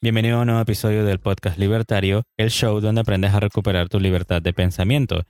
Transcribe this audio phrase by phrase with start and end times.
[0.00, 4.00] Bienvenido a un nuevo episodio del podcast Libertario, el show donde aprendes a recuperar tu
[4.00, 5.24] libertad de pensamiento.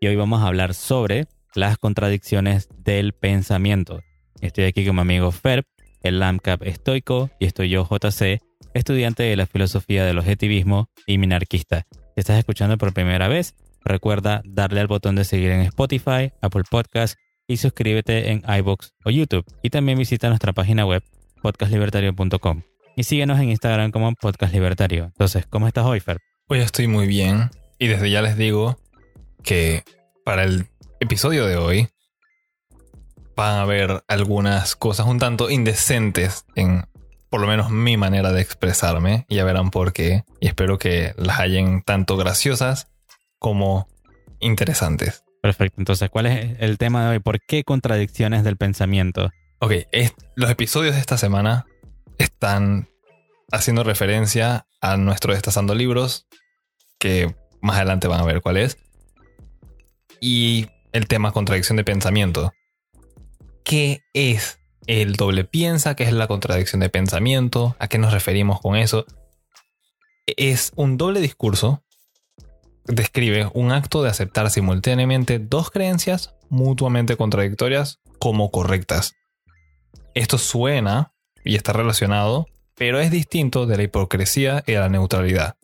[0.00, 4.00] Y hoy vamos a hablar sobre las contradicciones del pensamiento.
[4.40, 5.64] Estoy aquí con mi amigo Ferb,
[6.02, 8.40] el LAMCAP estoico, y estoy yo, JC,
[8.72, 11.86] estudiante de la filosofía del objetivismo y minarquista.
[11.92, 13.54] Si estás escuchando por primera vez,
[13.84, 19.10] recuerda darle al botón de seguir en Spotify, Apple Podcasts y suscríbete en iBox o
[19.10, 19.44] YouTube.
[19.62, 21.02] Y también visita nuestra página web
[21.44, 22.62] podcastlibertario.com.
[22.96, 25.04] Y síguenos en Instagram como Podcast Libertario.
[25.04, 26.18] Entonces, ¿cómo estás hoy, Fer?
[26.48, 28.78] Hoy estoy muy bien y desde ya les digo
[29.42, 29.82] que
[30.24, 30.68] para el
[31.00, 31.88] episodio de hoy
[33.36, 36.86] van a haber algunas cosas un tanto indecentes en
[37.28, 41.12] por lo menos mi manera de expresarme y ya verán por qué y espero que
[41.18, 42.88] las hayan tanto graciosas
[43.38, 43.86] como
[44.40, 45.24] interesantes.
[45.42, 47.18] Perfecto, entonces, ¿cuál es el tema de hoy?
[47.18, 49.30] ¿Por qué contradicciones del pensamiento?
[49.60, 49.72] Ok,
[50.34, 51.66] los episodios de esta semana
[52.18, 52.88] están
[53.50, 56.26] haciendo referencia a nuestro Destazando Libros,
[56.98, 58.76] que más adelante van a ver cuál es,
[60.20, 62.52] y el tema contradicción de pensamiento.
[63.64, 65.96] ¿Qué es el doble piensa?
[65.96, 67.76] ¿Qué es la contradicción de pensamiento?
[67.78, 69.06] ¿A qué nos referimos con eso?
[70.26, 71.82] Es un doble discurso.
[72.84, 79.14] Describe un acto de aceptar simultáneamente dos creencias mutuamente contradictorias como correctas.
[80.14, 81.12] Esto suena
[81.44, 85.56] y está relacionado, pero es distinto de la hipocresía y la neutralidad.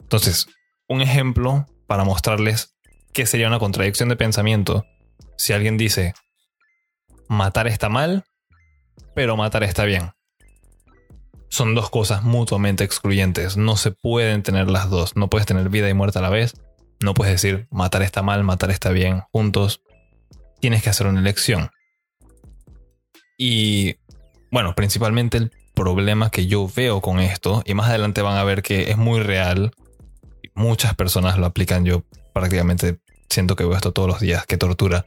[0.00, 0.46] Entonces,
[0.88, 2.76] un ejemplo para mostrarles
[3.12, 4.84] qué sería una contradicción de pensamiento.
[5.36, 6.14] Si alguien dice,
[7.28, 8.24] matar está mal,
[9.14, 10.12] pero matar está bien.
[11.48, 13.56] Son dos cosas mutuamente excluyentes.
[13.56, 15.16] No se pueden tener las dos.
[15.16, 16.54] No puedes tener vida y muerte a la vez.
[17.00, 19.82] No puedes decir matar está mal, matar está bien juntos.
[20.60, 21.70] Tienes que hacer una elección.
[23.36, 23.96] Y
[24.50, 28.62] bueno, principalmente el problema que yo veo con esto, y más adelante van a ver
[28.62, 29.72] que es muy real,
[30.54, 35.06] muchas personas lo aplican, yo prácticamente siento que veo esto todos los días, qué tortura.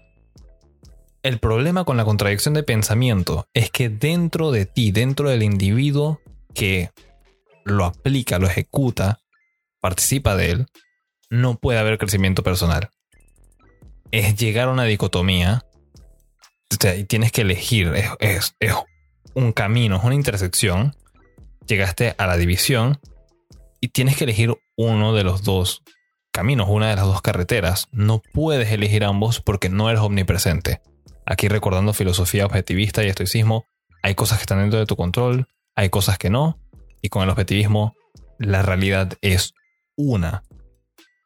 [1.22, 6.22] El problema con la contradicción de pensamiento es que dentro de ti, dentro del individuo
[6.54, 6.92] que
[7.66, 9.20] lo aplica, lo ejecuta,
[9.82, 10.66] participa de él,
[11.30, 12.90] no puede haber crecimiento personal.
[14.12, 15.66] Es llegar a una dicotomía
[16.78, 18.74] tienes que elegir, es, es
[19.34, 20.96] un camino, es una intersección,
[21.68, 23.00] llegaste a la división
[23.82, 25.84] y tienes que elegir uno de los dos
[26.32, 27.88] caminos, una de las dos carreteras.
[27.92, 30.82] No puedes elegir ambos porque no eres omnipresente.
[31.26, 33.66] Aquí recordando filosofía objetivista y estoicismo,
[34.02, 36.60] hay cosas que están dentro de tu control, hay cosas que no,
[37.02, 37.94] y con el objetivismo
[38.38, 39.54] la realidad es
[39.96, 40.44] una.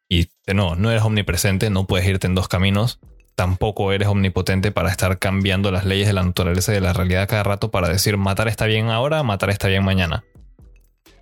[0.10, 3.00] Y no, no eres omnipresente, no puedes irte en dos caminos,
[3.36, 7.28] tampoco eres omnipotente para estar cambiando las leyes de la naturaleza y de la realidad
[7.28, 10.24] cada rato para decir matar está bien ahora, matar está bien mañana.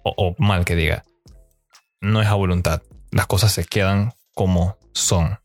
[0.03, 1.03] O, mal que diga.
[1.99, 2.81] No es a voluntad.
[3.11, 5.37] Las cosas se quedan como son.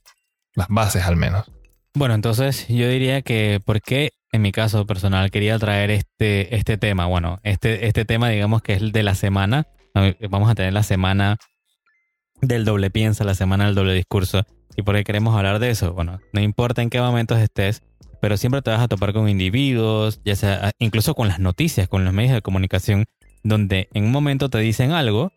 [0.55, 1.51] Las bases al menos.
[1.95, 6.79] Bueno, entonces yo diría que por qué en mi caso personal quería traer este, este
[6.79, 7.07] tema.
[7.07, 9.67] Bueno, este, este tema digamos que es el de la semana.
[10.29, 11.37] Vamos a tener la semana
[12.41, 14.45] del doble piensa, la semana del doble discurso.
[14.77, 15.93] ¿Y por qué queremos hablar de eso?
[15.93, 17.83] Bueno, no importa en qué momentos estés,
[18.21, 21.89] pero siempre te vas a topar con individuos, ya sea ah, incluso con las noticias,
[21.89, 23.07] con los medios de comunicación,
[23.43, 25.33] donde en un momento te dicen algo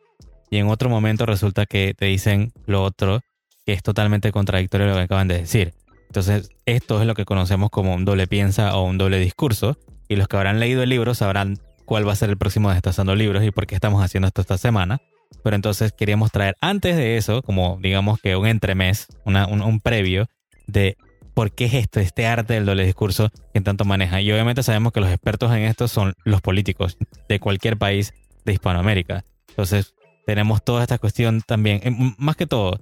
[0.49, 3.21] y en otro momento resulta que te dicen lo otro,
[3.65, 5.73] que es totalmente contradictorio a lo que acaban de decir.
[6.07, 10.15] Entonces, esto es lo que conocemos como un doble piensa o un doble discurso, y
[10.15, 13.43] los que habrán leído el libro sabrán cuál va a ser el próximo Destazando Libros
[13.43, 14.99] y por qué estamos haciendo esto esta semana.
[15.43, 20.27] Pero entonces queríamos traer antes de eso, como digamos que un entremés, un, previo
[20.67, 20.97] de
[21.33, 24.21] por qué es esto, este arte del doble discurso que tanto maneja.
[24.21, 26.97] Y obviamente sabemos que los expertos en esto son los políticos
[27.27, 28.13] de cualquier país
[28.45, 29.23] de Hispanoamérica.
[29.49, 29.93] Entonces
[30.25, 32.79] tenemos toda esta cuestión también, eh, más que todo,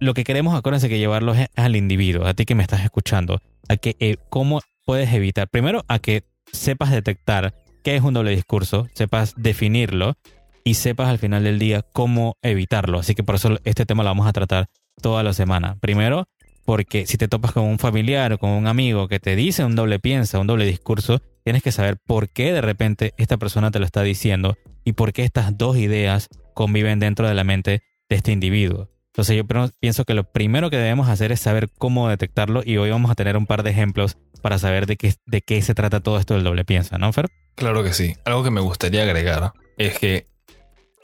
[0.00, 3.40] lo que queremos, acuérdense que llevarlo es al individuo, a ti que me estás escuchando,
[3.68, 8.32] a que eh, cómo puedes evitar, primero a que sepas detectar qué es un doble
[8.32, 10.16] discurso, sepas definirlo
[10.64, 12.98] y sepas al final del día cómo evitarlo.
[12.98, 14.66] Así que por eso este tema lo vamos a tratar
[15.00, 15.76] toda la semana.
[15.80, 16.26] Primero,
[16.64, 19.76] porque si te topas con un familiar o con un amigo que te dice un
[19.76, 23.78] doble piensa, un doble discurso, tienes que saber por qué de repente esta persona te
[23.78, 28.16] lo está diciendo y por qué estas dos ideas conviven dentro de la mente de
[28.16, 28.88] este individuo.
[29.12, 29.44] Entonces yo
[29.78, 33.14] pienso que lo primero que debemos hacer es saber cómo detectarlo y hoy vamos a
[33.14, 36.34] tener un par de ejemplos para saber de qué, de qué se trata todo esto
[36.34, 37.28] del doble piensa, ¿no, Fer?
[37.54, 38.16] Claro que sí.
[38.24, 40.26] Algo que me gustaría agregar es que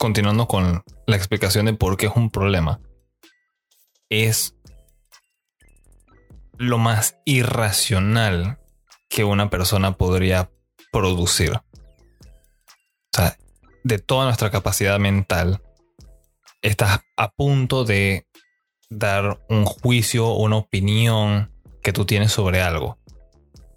[0.01, 2.79] continuando con la explicación de por qué es un problema,
[4.09, 4.55] es
[6.57, 8.57] lo más irracional
[9.09, 10.49] que una persona podría
[10.91, 11.61] producir.
[13.83, 15.61] de toda nuestra capacidad mental,
[16.63, 18.25] estás a punto de
[18.89, 21.51] dar un juicio o una opinión
[21.83, 22.97] que tú tienes sobre algo.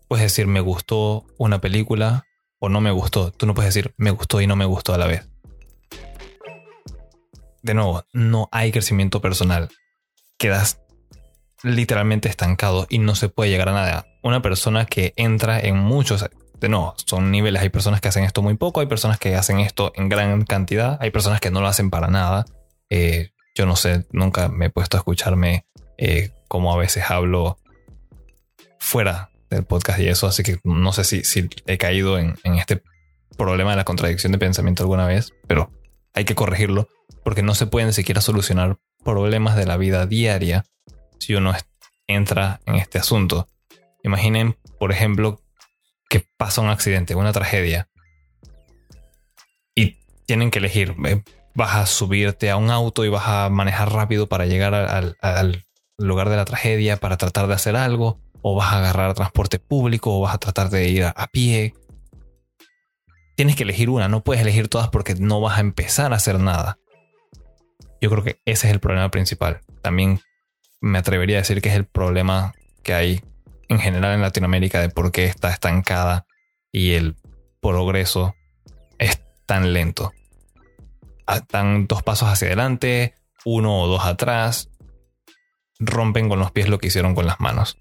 [0.08, 2.26] Puedes decir me gustó una película
[2.58, 3.30] o no me gustó.
[3.30, 5.33] Tú no puedes decir me gustó y no me gustó a la vez.
[7.64, 9.70] De nuevo, no hay crecimiento personal.
[10.36, 10.82] Quedas
[11.62, 14.06] literalmente estancado y no se puede llegar a nada.
[14.22, 16.28] Una persona que entra en muchos,
[16.60, 17.62] de nuevo, son niveles.
[17.62, 20.98] Hay personas que hacen esto muy poco, hay personas que hacen esto en gran cantidad,
[21.00, 22.44] hay personas que no lo hacen para nada.
[22.90, 25.64] Eh, yo no sé, nunca me he puesto a escucharme
[25.96, 27.56] eh, como a veces hablo
[28.78, 32.56] fuera del podcast y eso, así que no sé si, si he caído en, en
[32.56, 32.82] este
[33.38, 35.70] problema de la contradicción de pensamiento alguna vez, pero
[36.12, 36.88] hay que corregirlo
[37.24, 40.64] porque no se pueden siquiera solucionar problemas de la vida diaria
[41.18, 41.52] si uno
[42.06, 43.48] entra en este asunto.
[44.02, 45.40] Imaginen, por ejemplo,
[46.08, 47.88] que pasa un accidente, una tragedia,
[49.74, 51.22] y tienen que elegir, eh,
[51.54, 55.64] vas a subirte a un auto y vas a manejar rápido para llegar al,
[55.96, 60.18] lugar de la tragedia para tratar de hacer algo, o vas a agarrar transporte público,
[60.18, 61.74] o vas a tratar de ir a, pie.
[63.36, 66.38] Tienes que elegir una, no puedes elegir todas porque no vas a empezar a hacer
[66.38, 66.78] nada.
[68.04, 69.62] Yo creo que ese es el problema principal.
[69.80, 70.20] También
[70.82, 72.52] me atrevería a decir que es el problema
[72.82, 73.22] que hay
[73.70, 76.26] en general en Latinoamérica de por qué está estancada
[76.70, 77.16] y el
[77.62, 78.34] progreso
[78.98, 80.12] es tan lento.
[81.26, 83.14] Están dos pasos hacia adelante,
[83.46, 84.68] uno o dos atrás,
[85.78, 87.78] rompen con los pies lo que hicieron con las manos.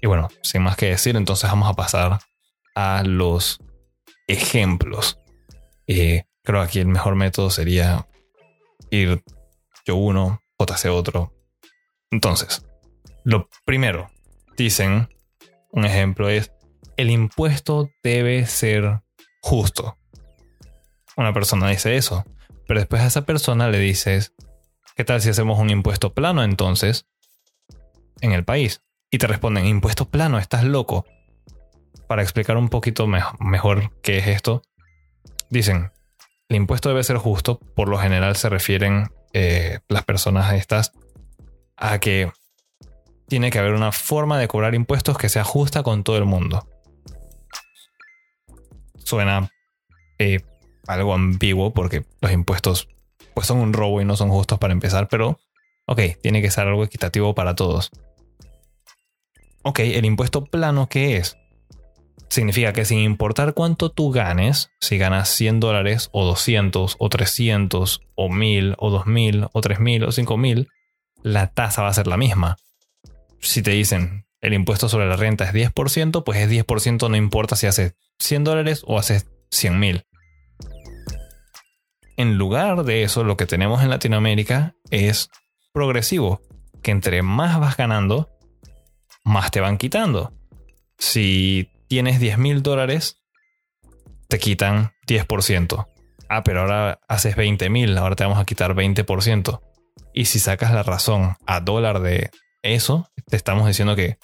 [0.00, 2.20] Y bueno, sin más que decir, entonces vamos a pasar
[2.74, 3.60] a los
[4.26, 5.18] ejemplos.
[5.86, 8.06] Eh, creo que aquí el mejor método sería
[8.90, 9.22] ir
[9.84, 11.32] yo uno, JC otro.
[12.10, 12.66] Entonces,
[13.24, 14.10] lo primero,
[14.56, 15.08] dicen,
[15.70, 16.52] un ejemplo es,
[16.96, 19.02] el impuesto debe ser
[19.40, 19.96] justo.
[21.16, 22.24] Una persona dice eso,
[22.66, 24.34] pero después a esa persona le dices,
[24.96, 27.06] ¿qué tal si hacemos un impuesto plano entonces
[28.20, 28.82] en el país?
[29.10, 31.06] Y te responden, impuesto plano, estás loco.
[32.06, 34.62] Para explicar un poquito mejor qué es esto,
[35.50, 35.92] dicen,
[36.48, 40.92] el impuesto debe ser justo, por lo general se refieren eh, las personas estas
[41.76, 42.30] a que
[43.28, 46.66] tiene que haber una forma de cobrar impuestos que sea justa con todo el mundo.
[49.04, 49.50] Suena
[50.18, 50.40] eh,
[50.86, 52.88] algo ambiguo porque los impuestos
[53.34, 55.38] pues son un robo y no son justos para empezar, pero
[55.86, 57.90] ok, tiene que ser algo equitativo para todos.
[59.62, 61.36] Ok, el impuesto plano, ¿qué es?
[62.28, 68.00] Significa que sin importar cuánto tú ganes, si ganas 100 dólares o 200 o 300
[68.14, 70.68] o 1000 o 2000 o 3000 o 5000,
[71.22, 72.56] la tasa va a ser la misma
[73.40, 77.56] si te dicen el impuesto sobre la renta es 10%, pues es 10% no importa
[77.56, 80.04] si haces 100 dólares o haces 100 mil.
[82.16, 85.30] En lugar de eso, lo que tenemos en Latinoamérica es
[85.72, 86.40] progresivo,
[86.82, 88.28] que entre más vas ganando,
[89.24, 90.32] más te van quitando.
[90.98, 93.16] Si tienes 10 mil dólares,
[94.28, 95.86] te quitan 10%.
[96.28, 99.60] Ah, pero ahora haces 20 mil, ahora te vamos a quitar 20%.
[100.12, 102.30] Y si sacas la razón a dólar de
[102.62, 104.18] eso, te estamos diciendo que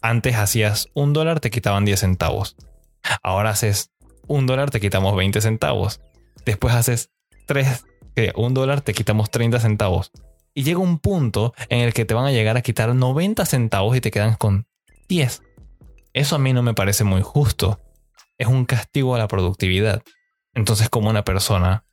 [0.00, 2.56] antes hacías un dólar, te quitaban 10 centavos.
[3.22, 3.90] Ahora haces
[4.26, 6.00] un dólar, te quitamos 20 centavos.
[6.44, 7.10] Después haces
[7.46, 7.84] 3,
[8.36, 10.12] un dólar, te quitamos 30 centavos.
[10.54, 13.96] Y llega un punto en el que te van a llegar a quitar 90 centavos
[13.96, 14.66] y te quedan con
[15.08, 15.42] 10.
[16.14, 17.80] Eso a mí no me parece muy justo.
[18.38, 20.02] Es un castigo a la productividad.
[20.54, 21.84] Entonces, como una persona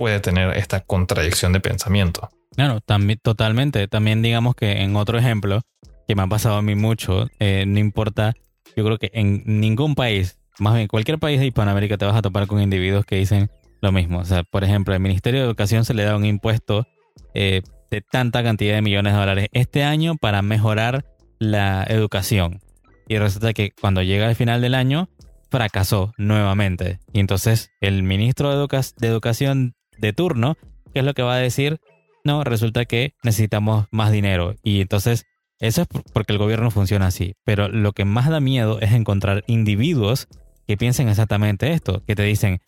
[0.00, 2.30] puede tener esta contradicción de pensamiento?
[2.56, 3.86] Claro, también, totalmente.
[3.86, 5.60] También digamos que en otro ejemplo,
[6.08, 8.32] que me ha pasado a mí mucho, eh, no importa,
[8.74, 12.22] yo creo que en ningún país, más bien cualquier país de Hispanoamérica te vas a
[12.22, 13.50] topar con individuos que dicen
[13.82, 14.20] lo mismo.
[14.20, 16.86] O sea, por ejemplo, al Ministerio de Educación se le da un impuesto
[17.34, 21.04] eh, de tanta cantidad de millones de dólares este año para mejorar
[21.38, 22.60] la educación.
[23.10, 25.08] Y resulta que cuando llega el final del año,
[25.50, 27.00] fracasó nuevamente.
[27.12, 30.56] Y entonces el ministro de, Educación de turno,
[30.94, 31.80] ¿qué es lo que va a decir?
[32.22, 34.54] No, resulta que necesitamos más dinero.
[34.62, 35.24] Y entonces,
[35.58, 37.34] eso es porque el gobierno funciona así.
[37.42, 40.28] Pero lo que más da miedo es encontrar individuos
[40.68, 42.60] que piensen exactamente esto, que te dicen,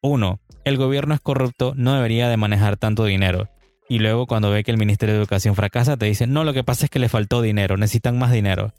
[0.00, 3.48] uno, el gobierno es corrupto, no debería de manejar tanto dinero.
[3.88, 6.62] Y luego cuando ve que el Ministerio de Educación fracasa, te dicen, no, lo que
[6.62, 8.72] pasa es que le faltó dinero, necesitan más dinero.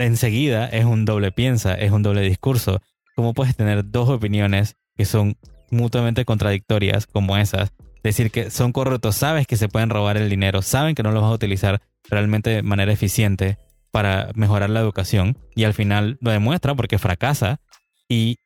[0.00, 2.80] Enseguida es un doble piensa, es un doble discurso.
[3.14, 5.36] ¿Cómo puedes tener dos opiniones que son
[5.70, 10.62] mutuamente contradictorias como esas decir que son corruptos, sabes que se pueden robar el dinero,
[10.62, 13.58] saben que no lo vas a utilizar realmente de manera eficiente
[13.90, 17.60] para mejorar la educación y al final lo demuestra porque fracasa
[18.08, 18.38] y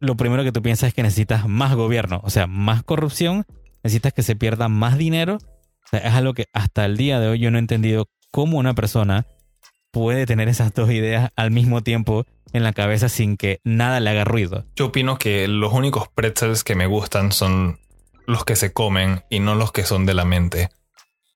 [0.00, 3.44] lo primero que tú piensas es que necesitas más gobierno, o sea, más corrupción,
[3.82, 5.36] necesitas que se pierda más dinero.
[5.36, 8.58] O sea, es algo que hasta el día de hoy yo no he entendido cómo
[8.58, 9.26] una persona
[9.90, 14.10] puede tener esas dos ideas al mismo tiempo en la cabeza sin que nada le
[14.10, 14.64] haga ruido.
[14.76, 17.78] Yo opino que los únicos pretzels que me gustan son
[18.26, 20.68] los que se comen y no los que son de la mente.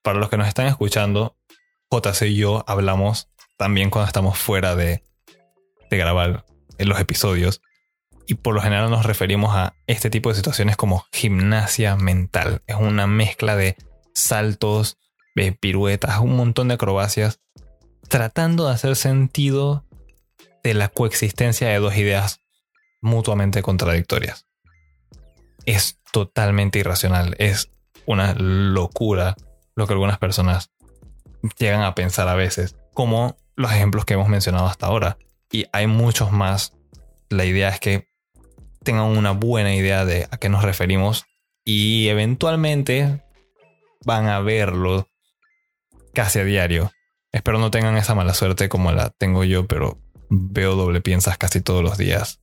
[0.03, 1.37] Para los que nos están escuchando,
[1.91, 5.05] JC y yo hablamos también cuando estamos fuera de,
[5.91, 6.45] de grabar
[6.79, 7.63] en los episodios.
[8.27, 12.63] Y por lo general nos referimos a este tipo de situaciones como gimnasia mental.
[12.67, 13.77] Es una mezcla de
[14.15, 14.99] saltos,
[15.35, 17.41] de piruetas, un montón de acrobacias,
[18.13, 19.87] tratando de hacer sentido
[20.63, 22.43] de la coexistencia de dos ideas
[23.01, 24.47] mutuamente contradictorias.
[25.65, 27.71] Es totalmente irracional, es
[28.05, 29.35] una locura
[29.75, 30.71] lo que algunas personas
[31.57, 35.17] llegan a pensar a veces, como los ejemplos que hemos mencionado hasta ahora.
[35.51, 36.75] Y hay muchos más.
[37.31, 38.09] La idea es que
[38.85, 41.25] tengan una buena idea de a qué nos referimos
[41.65, 43.25] y eventualmente
[44.05, 45.09] van a verlo
[46.13, 46.93] casi a diario.
[47.33, 49.99] Espero no tengan esa mala suerte como la tengo yo, pero
[50.29, 52.41] veo doble piensas casi todos los días.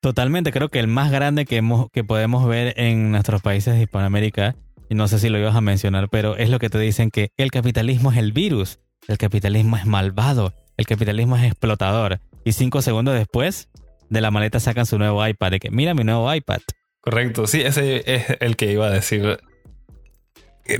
[0.00, 3.82] Totalmente, creo que el más grande que, hemos, que podemos ver en nuestros países de
[3.82, 4.54] Hispanoamérica,
[4.88, 7.32] y no sé si lo ibas a mencionar, pero es lo que te dicen que
[7.36, 8.78] el capitalismo es el virus,
[9.08, 12.20] el capitalismo es malvado, el capitalismo es explotador.
[12.44, 13.68] Y cinco segundos después,
[14.08, 16.60] de la maleta sacan su nuevo iPad, de que mira mi nuevo iPad.
[17.00, 19.40] Correcto, sí, ese es el que iba a decir.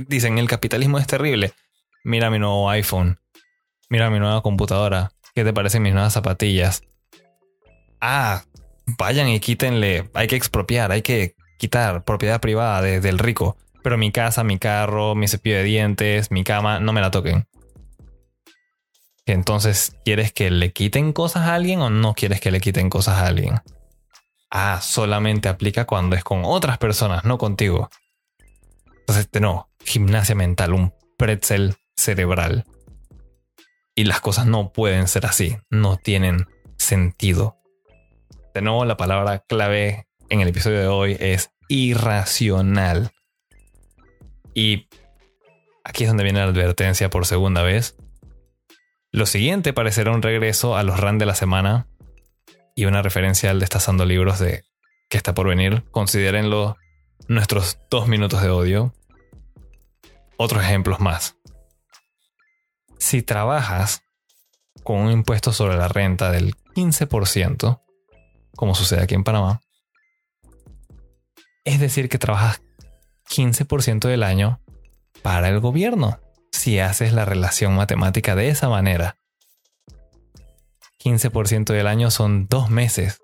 [0.07, 1.51] Dicen, el capitalismo es terrible.
[2.03, 3.19] Mira mi nuevo iPhone.
[3.89, 5.11] Mira mi nueva computadora.
[5.33, 6.83] ¿Qué te parecen mis nuevas zapatillas?
[7.99, 8.43] Ah,
[8.99, 10.11] vayan y quítenle.
[10.13, 13.57] Hay que expropiar, hay que quitar propiedad privada del rico.
[13.81, 17.47] Pero mi casa, mi carro, mi cepillo de dientes, mi cama, no me la toquen.
[19.25, 23.15] Entonces, ¿quieres que le quiten cosas a alguien o no quieres que le quiten cosas
[23.17, 23.61] a alguien?
[24.51, 27.89] Ah, solamente aplica cuando es con otras personas, no contigo.
[28.99, 32.65] Entonces, no, gimnasia mental, un pretzel cerebral.
[33.99, 37.57] Y las cosas no pueden ser así, no tienen sentido.
[38.53, 43.11] De nuevo, la palabra clave en el episodio de hoy es irracional.
[44.53, 44.87] Y
[45.83, 47.97] aquí es donde viene la advertencia por segunda vez.
[49.11, 51.85] Lo siguiente parecerá un regreso a los RAN de la semana
[52.77, 54.63] y una referencia al destazando libros de
[55.09, 55.83] que está por venir.
[55.91, 56.77] Considérenlo
[57.27, 58.93] nuestros dos minutos de odio.
[60.37, 61.35] Otros ejemplos más.
[62.99, 64.03] Si trabajas
[64.83, 67.81] con un impuesto sobre la renta del 15%,
[68.55, 69.61] como sucede aquí en Panamá,
[71.65, 72.61] es decir que trabajas
[73.29, 74.59] 15% del año
[75.21, 76.19] para el gobierno,
[76.51, 79.17] si haces la relación matemática de esa manera.
[81.03, 83.21] 15% del año son dos meses.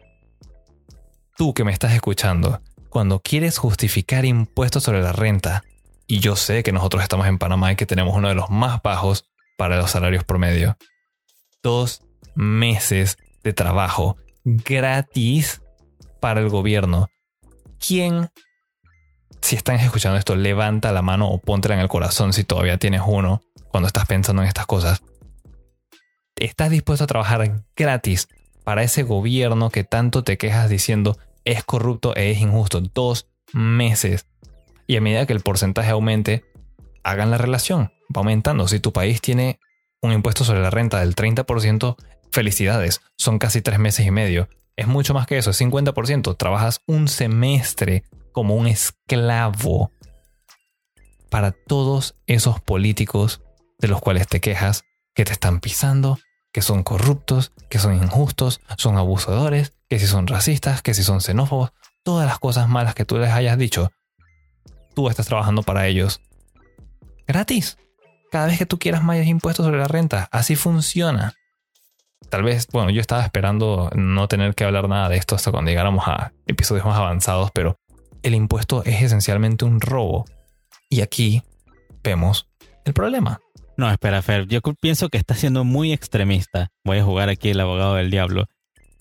[1.38, 5.64] Tú que me estás escuchando, cuando quieres justificar impuestos sobre la renta,
[6.08, 8.82] y yo sé que nosotros estamos en Panamá y que tenemos uno de los más
[8.82, 9.26] bajos
[9.58, 10.78] para los salarios promedio,
[11.64, 12.02] dos
[12.36, 15.62] meses de trabajo gratis
[16.20, 17.08] para el gobierno.
[17.80, 18.30] ¿Quién,
[19.42, 23.02] si están escuchando esto, levanta la mano o póntela en el corazón si todavía tienes
[23.06, 25.02] uno cuando estás pensando en estas cosas?
[26.36, 28.28] ¿Estás dispuesto a trabajar gratis
[28.64, 32.82] para ese gobierno que tanto te quejas diciendo es corrupto e es injusto?
[32.82, 34.26] Dos meses.
[34.88, 36.44] Y a medida que el porcentaje aumente,
[37.04, 37.92] hagan la relación.
[38.16, 38.68] Va aumentando.
[38.68, 39.60] Si tu país tiene
[40.02, 41.96] un impuesto sobre la renta del 30%,
[42.32, 44.50] felicidades, son casi tres meses y medio.
[44.76, 46.36] Es mucho más que eso, es 50%.
[46.38, 49.92] Trabajas un semestre como un esclavo
[51.30, 53.42] para todos esos políticos
[53.80, 54.84] de los cuales te quejas,
[55.14, 56.20] que te están pisando,
[56.52, 61.22] que son corruptos, que son injustos, son abusadores, que si son racistas, que si son
[61.22, 61.72] xenófobos,
[62.04, 63.92] todas las cosas malas que tú les hayas dicho,
[64.94, 66.22] tú estás trabajando para ellos
[67.28, 67.78] gratis
[68.36, 70.28] cada vez que tú quieras más impuestos sobre la renta.
[70.30, 71.36] Así funciona.
[72.30, 75.72] Tal vez, bueno, yo estaba esperando no tener que hablar nada de esto hasta cuando
[75.72, 77.78] llegáramos a episodios más avanzados, pero
[78.24, 80.26] el impuesto es esencialmente un robo.
[80.90, 81.44] Y aquí
[82.04, 82.50] vemos
[82.84, 83.40] el problema.
[83.78, 86.68] No, espera, Fer, yo pienso que está siendo muy extremista.
[86.84, 88.48] Voy a jugar aquí el abogado del diablo.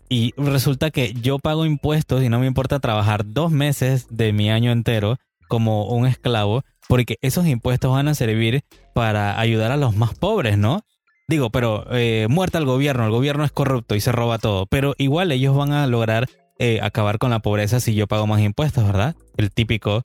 [0.09, 4.49] Y resulta que yo pago impuestos y no me importa trabajar dos meses de mi
[4.49, 5.17] año entero
[5.49, 10.59] como un esclavo porque esos impuestos van a servir para ayudar a los más pobres,
[10.59, 10.83] ¿no?
[11.27, 14.95] Digo, pero eh, muerta el gobierno, el gobierno es corrupto y se roba todo, pero
[14.99, 18.85] igual ellos van a lograr eh, acabar con la pobreza si yo pago más impuestos,
[18.85, 19.17] ¿verdad?
[19.37, 20.03] El típico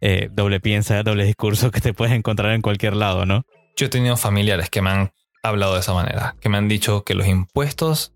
[0.00, 3.44] eh, doble piensa, doble discurso que te puedes encontrar en cualquier lado, ¿no?
[3.76, 5.12] Yo he tenido familiares que me han
[5.42, 8.14] hablado de esa manera, que me han dicho que los impuestos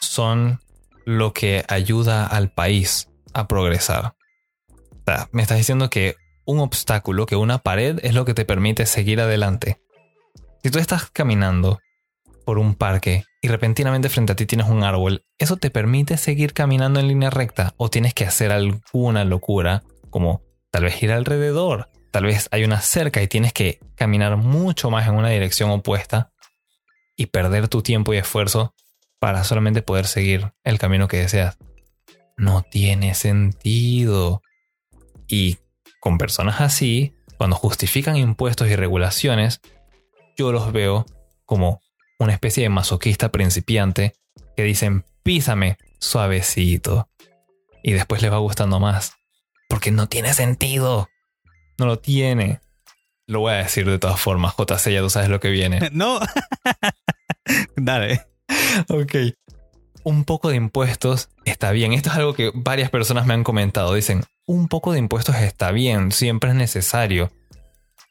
[0.00, 0.60] son
[1.04, 4.14] lo que ayuda al país a progresar.
[5.32, 9.20] Me estás diciendo que un obstáculo, que una pared es lo que te permite seguir
[9.20, 9.80] adelante.
[10.62, 11.80] Si tú estás caminando
[12.44, 16.52] por un parque y repentinamente frente a ti tienes un árbol, ¿eso te permite seguir
[16.52, 21.88] caminando en línea recta o tienes que hacer alguna locura como tal vez ir alrededor,
[22.10, 26.32] tal vez hay una cerca y tienes que caminar mucho más en una dirección opuesta
[27.16, 28.74] y perder tu tiempo y esfuerzo
[29.18, 31.58] para solamente poder seguir el camino que deseas?
[32.36, 34.42] No tiene sentido.
[35.30, 35.58] Y
[36.00, 39.60] con personas así, cuando justifican impuestos y regulaciones,
[40.36, 41.06] yo los veo
[41.46, 41.80] como
[42.18, 44.14] una especie de masoquista principiante
[44.56, 47.08] que dicen písame suavecito
[47.82, 49.14] y después les va gustando más.
[49.68, 51.08] Porque no tiene sentido.
[51.78, 52.60] No lo tiene.
[53.26, 55.88] Lo voy a decir de todas formas, JC, ya tú sabes lo que viene.
[55.92, 56.20] No.
[57.76, 58.26] Dale.
[58.88, 59.14] Ok.
[60.02, 61.92] Un poco de impuestos está bien.
[61.92, 63.94] Esto es algo que varias personas me han comentado.
[63.94, 67.30] Dicen, un poco de impuestos está bien, siempre es necesario.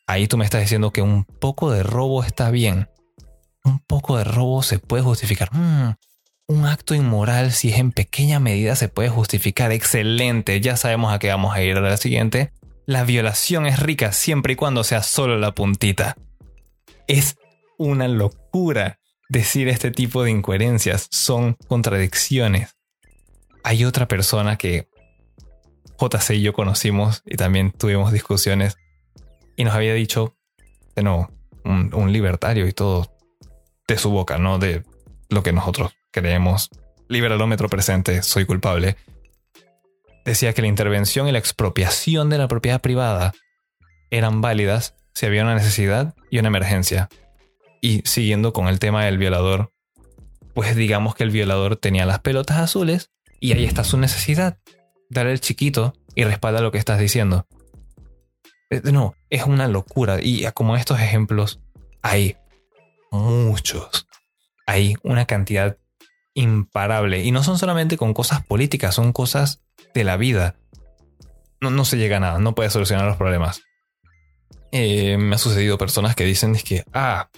[0.08, 2.88] Ahí tú me estás diciendo que un poco de robo está bien
[3.64, 5.50] un poco de robo se puede justificar.
[5.54, 5.96] Mm,
[6.48, 9.72] un acto inmoral, si es en pequeña medida, se puede justificar.
[9.72, 12.52] Excelente, ya sabemos a qué vamos a ir a la siguiente.
[12.86, 16.16] La violación es rica siempre y cuando sea solo la puntita.
[17.08, 17.38] Es
[17.78, 22.76] una locura decir este tipo de incoherencias, son contradicciones.
[23.64, 24.90] Hay otra persona que
[26.00, 28.78] JC y yo conocimos y también tuvimos discusiones
[29.56, 30.36] y nos había dicho,
[30.96, 31.32] de nuevo,
[31.66, 33.12] un, un libertario y todo,
[33.88, 34.84] de su boca, no de
[35.30, 36.70] lo que nosotros creemos.
[37.08, 38.96] Liberalómetro presente, soy culpable.
[40.26, 43.34] Decía que la intervención y la expropiación de la propiedad privada
[44.12, 47.10] eran válidas si había una necesidad y una emergencia.
[47.82, 49.72] Y siguiendo con el tema del violador,
[50.54, 54.60] pues digamos que el violador tenía las pelotas azules y ahí está su necesidad.
[55.10, 57.48] Dale el chiquito y respalda lo que estás diciendo.
[58.70, 60.20] Eh, no, es una locura.
[60.22, 61.60] Y como estos ejemplos
[62.02, 62.38] hay
[63.12, 64.08] muchos.
[64.66, 65.78] Hay una cantidad
[66.34, 67.24] imparable.
[67.24, 69.62] Y no son solamente con cosas políticas, son cosas
[69.94, 70.56] de la vida.
[71.62, 73.62] No, no se llega a nada, no puede solucionar los problemas.
[74.72, 77.30] Eh, me ha sucedido personas que dicen que, ah,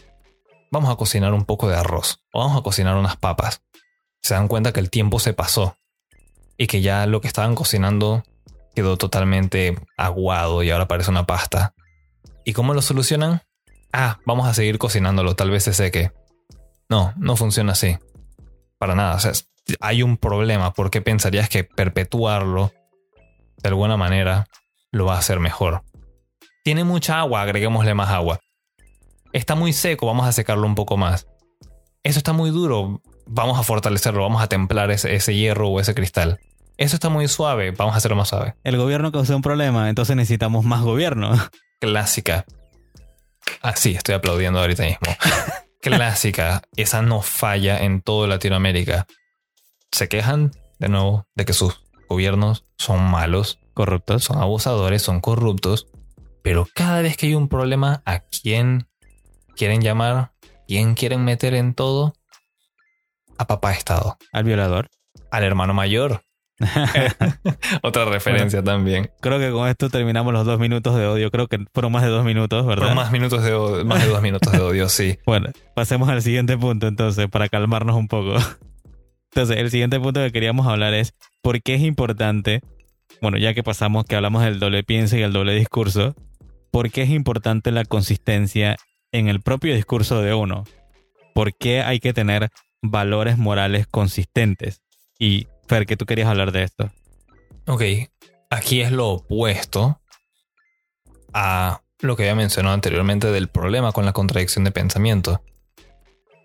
[0.70, 3.64] vamos a cocinar un poco de arroz o vamos a cocinar unas papas.
[4.22, 5.78] Se dan cuenta que el tiempo se pasó
[6.62, 8.24] y que ya lo que estaban cocinando
[8.76, 11.74] quedó totalmente aguado y ahora parece una pasta.
[12.46, 13.42] ¿Y cómo lo solucionan?
[13.94, 16.12] ah, vamos a seguir cocinándolo, tal vez se seque.
[16.88, 17.98] No, no funciona así.
[18.78, 19.16] Para nada.
[19.16, 19.32] O sea,
[19.80, 22.72] hay un problema porque pensarías que perpetuarlo
[23.58, 24.46] de alguna manera
[24.92, 25.82] lo va a hacer mejor.
[26.64, 28.40] Tiene mucha agua, agreguémosle más agua.
[29.34, 31.26] Está muy seco, vamos a secarlo un poco más.
[32.04, 35.96] Eso está muy duro, vamos a fortalecerlo, vamos a templar ese, ese hierro o ese
[35.96, 36.40] cristal.
[36.82, 38.56] Eso está muy suave, vamos a hacerlo más suave.
[38.64, 41.32] El gobierno causó un problema, entonces necesitamos más gobierno.
[41.80, 42.44] Clásica.
[43.62, 45.16] Ah, sí, estoy aplaudiendo ahorita mismo.
[45.80, 49.06] Clásica, esa no falla en toda Latinoamérica.
[49.92, 55.86] Se quejan, de nuevo, de que sus gobiernos son malos, corruptos, son abusadores, son corruptos.
[56.42, 58.88] Pero cada vez que hay un problema, ¿a quién
[59.56, 60.32] quieren llamar?
[60.68, 62.16] ¿Quién quieren meter en todo?
[63.38, 64.18] A papá Estado.
[64.34, 64.90] Al violador.
[65.30, 66.24] Al hermano mayor.
[67.82, 69.12] Otra referencia también.
[69.22, 71.32] Creo que con esto terminamos los dos minutos de odio.
[71.32, 72.84] Creo que fueron más de dos minutos, ¿verdad?
[72.84, 75.18] Fueron más, minutos de más de dos minutos de odio, sí.
[75.26, 78.36] Bueno, pasemos al siguiente punto entonces, para calmarnos un poco.
[79.32, 82.62] Entonces, el siguiente punto que queríamos hablar es por qué es importante,
[83.22, 86.16] bueno, ya que pasamos que hablamos del doble pienso y el doble discurso,
[86.72, 88.78] por qué es importante la consistencia
[89.12, 90.64] en el propio discurso de uno.
[91.34, 92.50] ¿Por qué hay que tener
[92.82, 94.82] valores morales consistentes?
[95.18, 96.92] Y Fer, que tú querías hablar de esto.
[97.66, 97.82] Ok,
[98.50, 100.02] aquí es lo opuesto
[101.32, 105.42] a lo que había mencionado anteriormente del problema con la contradicción de pensamiento.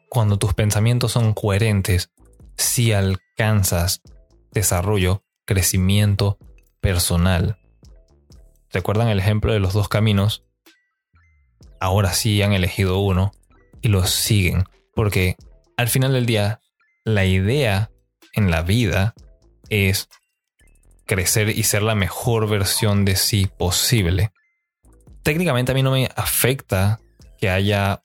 [0.08, 2.12] Cuando tus pensamientos son coherentes,
[2.56, 4.00] si alcanzas
[4.52, 6.38] desarrollo, crecimiento
[6.80, 7.58] personal.
[8.70, 10.44] ¿Recuerdan el ejemplo de los dos caminos?
[11.80, 13.32] Ahora sí han elegido uno
[13.82, 15.34] y los siguen, porque
[15.76, 16.60] al final del día,
[17.04, 17.90] la idea
[18.36, 19.14] en la vida
[19.68, 20.08] es
[21.06, 24.32] crecer y ser la mejor versión de sí posible.
[25.22, 27.00] Técnicamente a mí no me afecta
[27.38, 28.02] que haya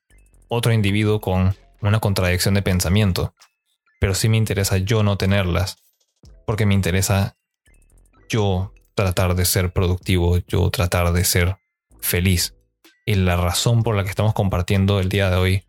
[0.48, 3.36] otro individuo con una contradicción de pensamiento,
[4.00, 5.78] pero sí me interesa yo no tenerlas,
[6.46, 7.38] porque me interesa
[8.30, 11.58] yo tratar de ser productivo, yo tratar de ser
[12.02, 12.56] feliz.
[13.06, 15.66] Y la razón por la que estamos compartiendo el día de hoy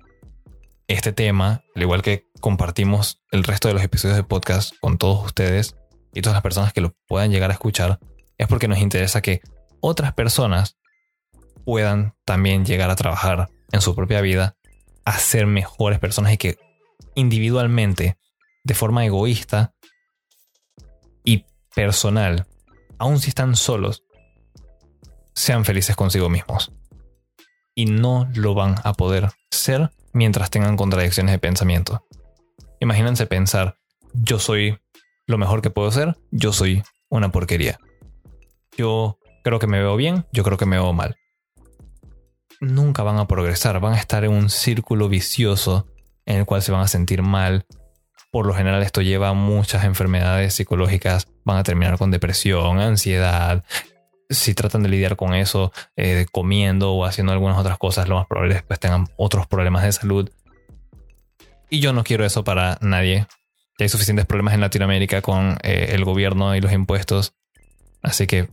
[0.87, 5.24] este tema, al igual que compartimos el resto de los episodios de podcast con todos
[5.24, 5.76] ustedes
[6.12, 8.00] y todas las personas que lo puedan llegar a escuchar,
[8.37, 9.40] es porque nos interesa que
[9.81, 10.76] otras personas
[11.64, 14.57] puedan también llegar a trabajar en su propia vida,
[15.05, 16.59] a ser mejores personas y que
[17.14, 18.18] individualmente,
[18.64, 19.72] de forma egoísta
[21.24, 22.48] y personal,
[22.98, 24.02] aun si están solos,
[25.33, 26.72] sean felices consigo mismos.
[27.76, 32.05] Y no lo van a poder ser mientras tengan contradicciones de pensamiento.
[32.83, 33.79] Imagínense pensar,
[34.12, 34.77] yo soy
[35.29, 37.79] lo mejor que puedo ser, yo soy una porquería.
[38.77, 41.14] Yo creo que me veo bien, yo creo que me veo mal.
[42.61, 45.87] Nunca van a progresar, van a estar en un círculo vicioso
[46.27, 47.66] en el cual se van a sentir mal.
[48.33, 53.62] Por lo general esto lleva a muchas enfermedades psicológicas, van a terminar con depresión, ansiedad,
[54.29, 58.27] si tratan de lidiar con eso eh, comiendo o haciendo algunas otras cosas, lo más
[58.27, 60.29] probable es que después tengan otros problemas de salud.
[61.72, 63.26] Y yo no quiero eso para nadie.
[63.78, 67.32] Ya hay suficientes problemas en Latinoamérica con eh, el gobierno y los impuestos.
[68.02, 68.50] Así que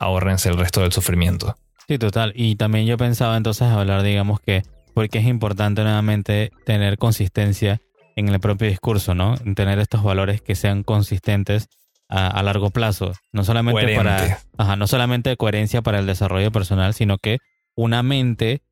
[0.00, 1.56] ahorrense el resto del sufrimiento.
[1.86, 2.32] Sí, total.
[2.34, 7.80] Y también yo pensaba entonces hablar, digamos que, porque es importante nuevamente tener consistencia
[8.16, 9.36] en el propio discurso, ¿no?
[9.54, 11.68] Tener estos valores que sean consistentes
[12.08, 13.12] a, largo plazo.
[13.30, 14.40] No solamente para.
[14.58, 17.38] Ajá, no solamente coherencia para el desarrollo personal, sino que
[17.76, 18.62] una mente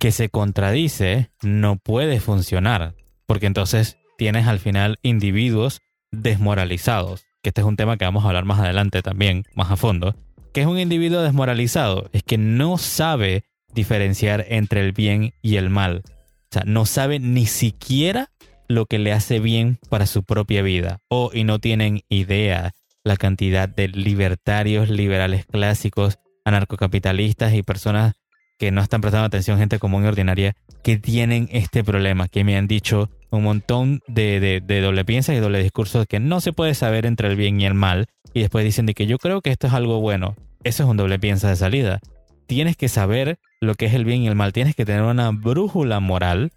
[0.00, 2.96] que se contradice no puede funcionar.
[3.28, 7.26] Porque entonces tienes al final individuos desmoralizados.
[7.42, 10.16] Que este es un tema que vamos a hablar más adelante también, más a fondo.
[10.52, 12.08] ¿Qué es un individuo desmoralizado?
[12.12, 16.02] Es que no sabe diferenciar entre el bien y el mal.
[16.06, 18.30] O sea, no sabe ni siquiera
[18.66, 21.00] lo que le hace bien para su propia vida.
[21.08, 22.72] O y no tienen idea
[23.04, 28.14] la cantidad de libertarios, liberales clásicos, anarcocapitalistas y personas
[28.58, 32.56] que no están prestando atención, gente común y ordinaria, que tienen este problema, que me
[32.56, 37.06] han dicho un montón de, doble piensas y doble discursos que no se puede saber
[37.06, 39.66] entre el bien y el mal, y después dicen de que yo creo que esto
[39.66, 40.36] es algo bueno.
[40.64, 42.00] Eso es un doble piensa de salida.
[42.46, 45.30] Tienes que saber lo que es el bien y el mal, tienes que tener una
[45.30, 46.52] brújula moral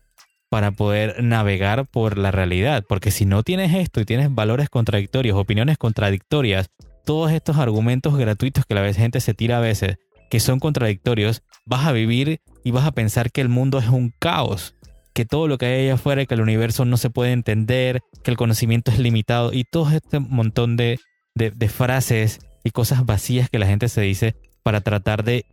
[0.50, 2.84] para poder navegar por la realidad.
[2.88, 6.70] Porque si no tienes esto y tienes valores contradictorios, opiniones contradictorias,
[7.06, 9.98] todos estos argumentos gratuitos que la gente se tira a veces,
[10.30, 14.14] que son contradictorios, vas a vivir y vas a pensar que el mundo es un
[14.20, 14.76] caos,
[15.14, 18.32] que todo lo que hay allá afuera, que el universo no se puede entender, que
[18.32, 21.00] el conocimiento es limitado y todo este montón de,
[21.36, 25.46] de frases y cosas vacías que la gente se dice para tratar de,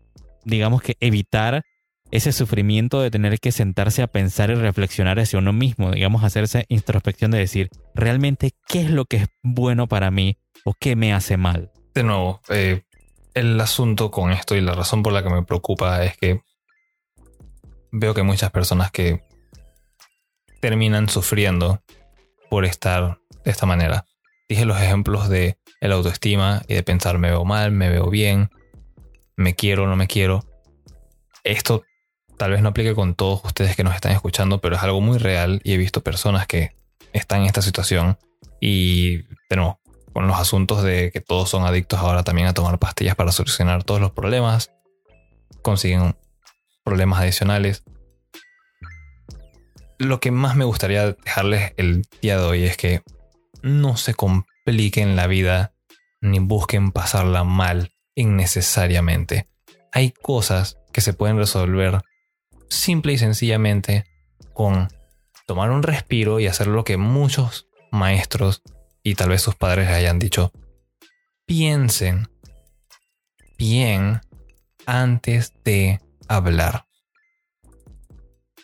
[0.44, 1.62] digamos que, evitar
[2.10, 6.64] ese sufrimiento de tener que sentarse a pensar y reflexionar hacia uno mismo, digamos, hacerse
[6.68, 11.12] introspección de decir, realmente, ¿qué es lo que es bueno para mí o qué me
[11.12, 11.70] hace mal?
[11.94, 12.82] De nuevo, eh,
[13.34, 16.40] el asunto con esto y la razón por la que me preocupa es que
[17.92, 19.22] veo que muchas personas que
[20.60, 21.82] terminan sufriendo
[22.50, 24.04] por estar de esta manera.
[24.48, 28.50] Dije los ejemplos de el autoestima y de pensar me veo mal, me veo bien,
[29.36, 30.44] me quiero no me quiero.
[31.44, 31.84] Esto
[32.36, 35.18] tal vez no aplique con todos ustedes que nos están escuchando, pero es algo muy
[35.18, 36.76] real y he visto personas que
[37.12, 38.18] están en esta situación
[38.60, 39.76] y tenemos
[40.12, 43.84] con los asuntos de que todos son adictos ahora también a tomar pastillas para solucionar
[43.84, 44.72] todos los problemas,
[45.62, 46.16] consiguen
[46.84, 47.84] problemas adicionales.
[49.98, 53.02] Lo que más me gustaría dejarles el día de hoy es que
[53.62, 55.74] no se compliquen la vida
[56.20, 59.48] ni busquen pasarla mal innecesariamente.
[59.92, 62.02] Hay cosas que se pueden resolver
[62.68, 64.04] simple y sencillamente
[64.52, 64.88] con
[65.46, 68.62] tomar un respiro y hacer lo que muchos maestros
[69.02, 70.52] y tal vez sus padres hayan dicho.
[71.44, 72.28] Piensen
[73.58, 74.20] bien
[74.86, 76.87] antes de hablar.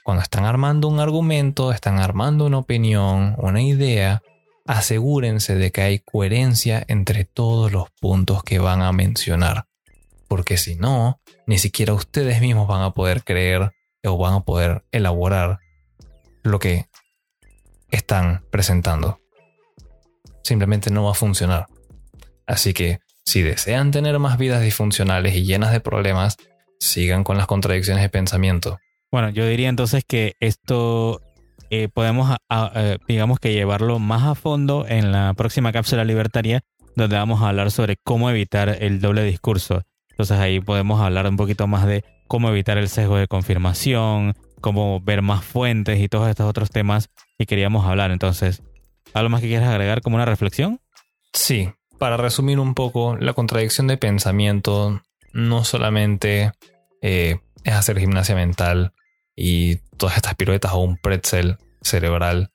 [0.05, 4.23] Cuando están armando un argumento, están armando una opinión, una idea,
[4.67, 9.64] asegúrense de que hay coherencia entre todos los puntos que van a mencionar.
[10.29, 13.73] Porque si no, ni siquiera ustedes mismos van a poder creer
[14.05, 15.61] o van a poder elaborar
[16.43, 16.85] lo que
[17.90, 19.21] están presentando.
[20.43, 21.67] Simplemente no va a funcionar.
[22.47, 26.37] Así que si desean tener más vidas disfuncionales y llenas de problemas,
[26.79, 28.81] sigan con las contradicciones de pensamiento.
[29.14, 31.20] Bueno, yo diría entonces que esto
[31.70, 36.64] eh, podemos, eh, digamos que llevarlo más a fondo en la próxima cápsula libertaria,
[36.96, 39.83] donde vamos a hablar sobre cómo evitar el doble discurso.
[40.11, 44.98] Entonces ahí podemos hablar un poquito más de cómo evitar el sesgo de confirmación, cómo
[45.00, 48.11] ver más fuentes y todos estos otros temas que queríamos hablar.
[48.11, 48.64] Entonces,
[49.12, 50.81] ¿algo más que quieras agregar como una reflexión?
[51.33, 56.50] Sí, para resumir un poco, la contradicción de pensamiento no solamente
[57.00, 58.92] eh, es hacer gimnasia mental
[59.37, 62.51] y todas estas piruetas o un pretzel cerebral,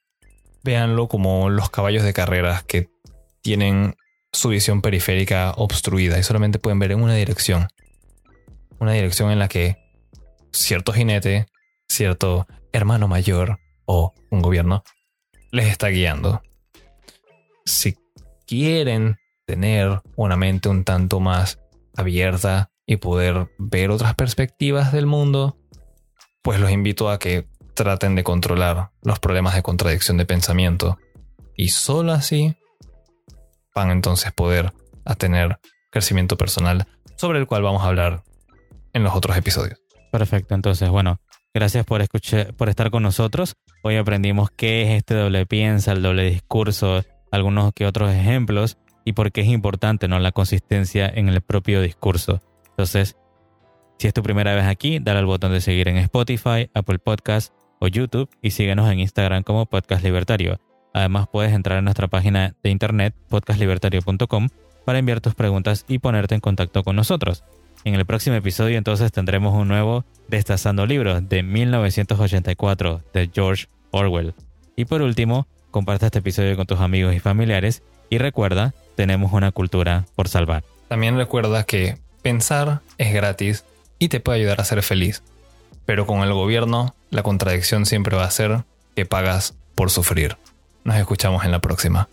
[0.63, 2.89] véanlo como los caballos de carreras que
[3.42, 3.96] tienen
[4.32, 7.68] su visión periférica obstruida y solamente pueden ver en una dirección.
[8.80, 9.78] Una dirección en la que
[10.52, 11.48] cierto jinete,
[11.88, 14.84] cierto hermano mayor o un gobierno
[15.52, 16.42] les está guiando.
[17.65, 17.98] Si
[18.46, 21.60] quieren tener una mente un tanto más
[21.96, 25.59] abierta y poder ver otras perspectivas del mundo,
[26.50, 30.98] pues los invito a que traten de controlar los problemas de contradicción de pensamiento.
[31.56, 32.58] Y solo así
[33.76, 34.74] van entonces poder
[35.06, 35.60] a tener
[35.92, 38.24] crecimiento personal sobre el cual vamos a hablar
[38.94, 39.80] en los otros episodios.
[40.12, 41.22] Perfecto, entonces bueno,
[41.54, 43.54] gracias por escuchar, por estar con nosotros.
[43.84, 49.14] Hoy aprendimos qué es este doble piensa, el doble discurso, algunos que otros ejemplos y
[49.14, 52.42] por qué es importante no la consistencia en el propio discurso.
[52.70, 53.18] Entonces,
[54.00, 57.54] si es tu primera vez aquí, dale al botón de seguir en Spotify, Apple Podcast
[57.80, 60.62] o YouTube y síguenos en Instagram como Podcast Libertario.
[60.94, 64.48] Además puedes entrar en nuestra página de internet podcastlibertario.com
[64.86, 67.44] para enviar tus preguntas y ponerte en contacto con nosotros.
[67.84, 74.34] En el próximo episodio entonces tendremos un nuevo Destazando Libros de 1984 de George Orwell.
[74.78, 79.52] Y por último, comparte este episodio con tus amigos y familiares y recuerda, tenemos una
[79.52, 80.64] cultura por salvar.
[80.88, 83.66] También recuerda que pensar es gratis
[84.00, 85.22] y te puede ayudar a ser feliz.
[85.86, 88.64] Pero con el gobierno, la contradicción siempre va a ser
[88.96, 90.38] que pagas por sufrir.
[90.84, 92.10] Nos escuchamos en la próxima.